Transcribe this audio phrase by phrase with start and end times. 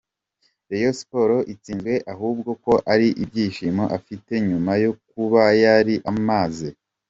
[0.69, 6.67] Rayon Sports itsinzwe ahubwo ko ari ibyishimo afite nyuma yo kuba yari amaze.